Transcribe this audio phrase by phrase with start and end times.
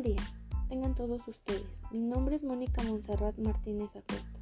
[0.00, 0.26] Buen día,
[0.70, 1.66] tengan todos ustedes.
[1.90, 4.40] Mi nombre es Mónica Monserrat Martínez Acosta.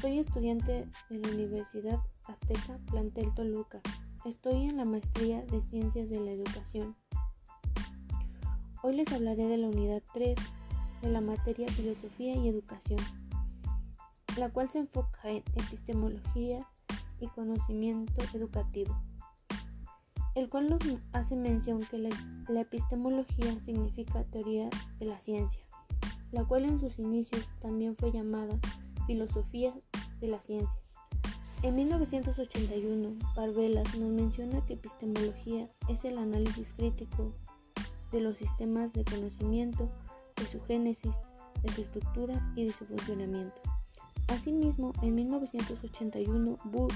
[0.00, 3.80] Soy estudiante de la Universidad Azteca Plantel Toluca.
[4.24, 6.94] Estoy en la maestría de Ciencias de la Educación.
[8.84, 10.36] Hoy les hablaré de la unidad 3
[11.02, 13.00] de la materia Filosofía y Educación,
[14.38, 16.64] la cual se enfoca en epistemología
[17.18, 18.96] y conocimiento educativo
[20.34, 20.80] el cual nos
[21.12, 25.60] hace mención que la, epistemología significa teoría de la ciencia,
[26.32, 28.58] la cual en sus inicios también fue llamada
[29.06, 29.72] filosofía
[30.20, 30.78] de la ciencia.
[31.62, 37.32] En 1981, Parvelas nos menciona que epistemología es el análisis crítico
[38.12, 39.88] de los sistemas de conocimiento,
[40.36, 41.14] de su génesis,
[41.62, 43.60] de su estructura y de su funcionamiento.
[44.28, 46.92] Asimismo, en 1981, Burr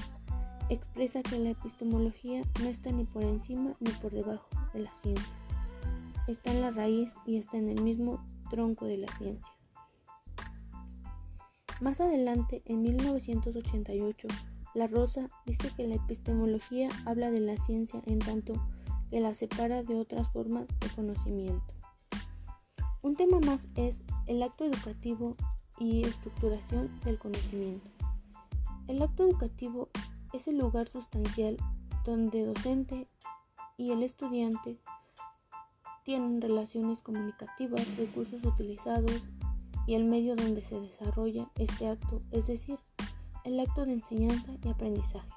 [0.69, 5.33] expresa que la epistemología no está ni por encima ni por debajo de la ciencia.
[6.27, 9.51] Está en la raíz y está en el mismo tronco de la ciencia.
[11.81, 14.27] Más adelante, en 1988,
[14.75, 18.53] La Rosa dice que la epistemología habla de la ciencia en tanto
[19.09, 21.73] que la separa de otras formas de conocimiento.
[23.01, 25.35] Un tema más es el acto educativo
[25.79, 27.89] y estructuración del conocimiento.
[28.87, 29.87] El acto educativo
[30.33, 31.57] es el lugar sustancial
[32.05, 33.07] donde docente
[33.77, 34.79] y el estudiante
[36.03, 39.29] tienen relaciones comunicativas, recursos utilizados
[39.87, 42.79] y el medio donde se desarrolla este acto, es decir,
[43.43, 45.29] el acto de enseñanza y aprendizaje.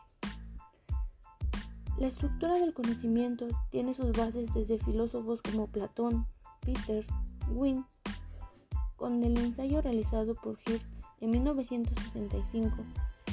[1.98, 6.27] La estructura del conocimiento tiene sus bases desde filósofos como Platón,
[6.61, 7.07] Peters,
[7.51, 7.85] Wynne,
[8.97, 10.87] con el ensayo realizado por Hirsch
[11.20, 12.77] en 1965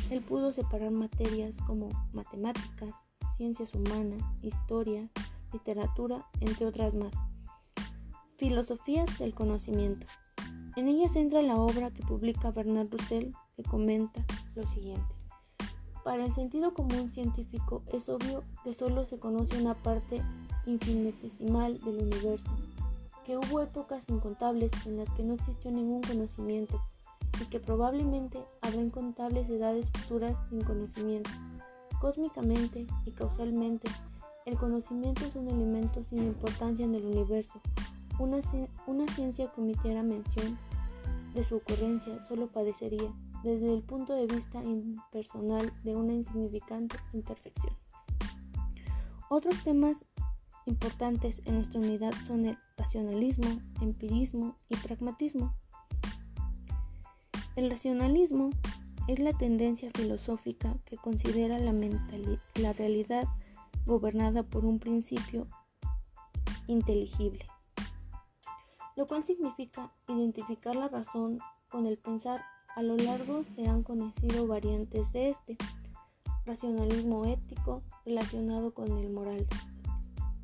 [0.10, 2.96] él pudo separar materias como matemáticas,
[3.38, 5.08] ciencias humanas, historia,
[5.54, 7.14] literatura, entre otras más.
[8.38, 10.08] Filosofías del conocimiento.
[10.76, 14.24] En ellas entra la obra que publica Bernard Russell, que comenta
[14.56, 15.16] lo siguiente.
[16.04, 20.22] Para el sentido común científico es obvio que solo se conoce una parte
[20.66, 22.52] infinitesimal del universo,
[23.26, 26.82] que hubo épocas incontables en las que no existió ningún conocimiento
[27.42, 31.30] y que probablemente habrá incontables edades futuras sin conocimiento.
[32.00, 33.90] Cósmicamente y causalmente,
[34.46, 37.62] el conocimiento es un elemento sin importancia en el universo.
[38.18, 40.58] Una, ciencia que omitiera mención
[41.34, 43.14] de su ocurrencia solo padecería,
[43.44, 47.74] desde el punto de vista impersonal, de una insignificante imperfección.
[49.30, 50.04] Otros temas
[50.66, 55.54] importantes en nuestra unidad son el racionalismo, empirismo y pragmatismo.
[57.60, 58.52] El racionalismo
[59.10, 61.74] es la tendencia filosófica que considera la,
[62.72, 63.26] realidad
[63.86, 65.46] gobernada por un principio
[66.68, 67.46] inteligible,
[68.96, 72.42] lo cual significa identificar la razón con el pensar.
[72.78, 75.58] A lo largo se han conocido variantes de este.
[76.46, 79.46] Racionalismo ético relacionado con el moral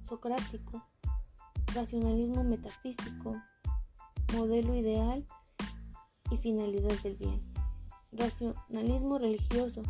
[0.03, 0.84] socrático,
[1.74, 3.42] racionalismo metafísico,
[4.34, 5.26] modelo ideal
[6.31, 7.40] y finalidad del bien.
[8.12, 9.81] Racionalismo religioso.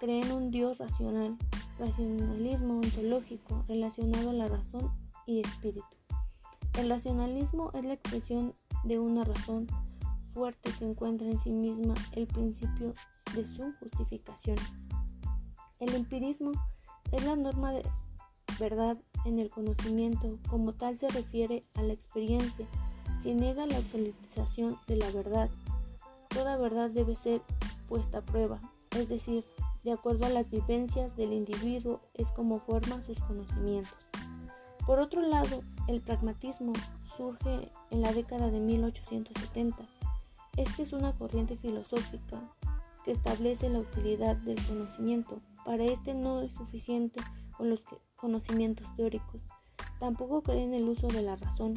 [0.00, 1.36] Cree en un Dios racional.
[1.78, 4.90] Racionalismo ontológico relacionado a la razón
[5.26, 5.86] y espíritu.
[6.78, 9.66] El racionalismo es la expresión de una razón
[10.34, 12.92] fuerte que encuentra en sí misma el principio
[13.34, 14.56] de su justificación.
[15.80, 16.52] El empirismo
[17.12, 17.82] es la norma de
[18.58, 22.66] verdad en el conocimiento, como tal se refiere a la experiencia
[23.34, 25.50] niega la absolutización de la verdad,
[26.28, 27.42] toda verdad debe ser
[27.88, 28.60] puesta a prueba,
[28.92, 29.44] es decir,
[29.84, 33.94] de acuerdo a las vivencias del individuo es como forma sus conocimientos.
[34.84, 36.72] Por otro lado, el pragmatismo
[37.16, 39.76] surge en la década de 1870.
[40.56, 42.40] Esta es una corriente filosófica
[43.04, 45.40] que establece la utilidad del conocimiento.
[45.64, 47.20] Para este no es suficiente
[47.56, 47.82] con los
[48.16, 49.40] conocimientos teóricos.
[50.00, 51.74] Tampoco cree en el uso de la razón,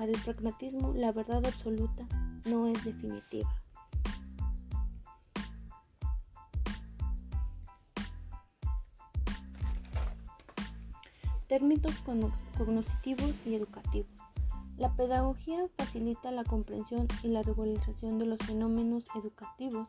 [0.00, 2.06] para el pragmatismo, la verdad absoluta
[2.46, 3.54] no es definitiva.
[11.48, 11.94] Términos
[12.56, 14.08] cognitivos y educativos.
[14.78, 19.86] La pedagogía facilita la comprensión y la regularización de los fenómenos educativos,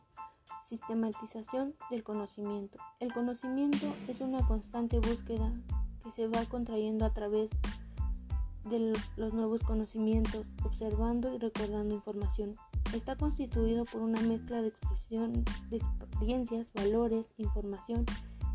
[0.68, 2.80] sistematización del conocimiento.
[3.00, 5.54] El conocimiento es una constante búsqueda
[6.04, 7.50] que se va contrayendo a través
[8.70, 12.56] de los nuevos conocimientos, observando y recordando información.
[12.96, 18.06] Está constituido por una mezcla de expresión experiencias, valores, información,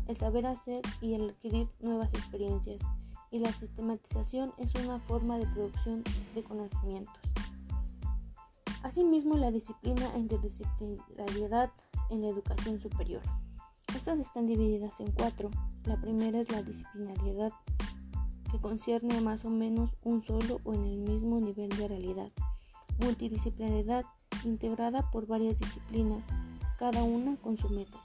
[0.07, 2.81] el saber hacer y el adquirir nuevas experiencias.
[3.29, 6.01] y la sistematización es una forma de producción
[6.33, 7.13] de conocimientos.
[8.83, 11.71] Asimismo, la disciplina e interdisciplinariedad
[12.09, 13.21] en la educación superior.
[13.95, 15.49] Estas están divididas en cuatro.
[15.83, 17.51] La primera es la disciplinariedad,
[18.51, 22.31] que concierne a más o menos un solo o en el mismo nivel de realidad.
[22.99, 24.05] Multidisciplinariedad,
[24.43, 26.23] integrada por varias disciplinas,
[26.77, 28.01] cada una con su método.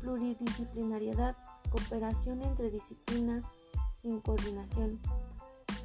[0.00, 1.36] Pluridisciplinariedad,
[1.70, 3.44] cooperación entre disciplinas
[4.02, 4.98] sin coordinación.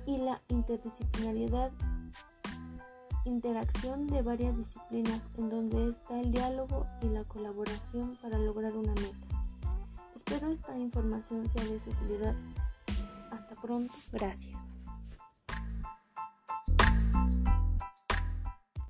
[0.06, 1.72] Y la interdisciplinariedad,
[3.26, 8.94] interacción de varias disciplinas en donde está el diálogo y la colaboración para lograr una
[8.94, 9.26] meta.
[10.16, 12.36] Espero esta información sea de su utilidad.
[13.66, 13.94] Pronto.
[14.12, 14.75] Gracias.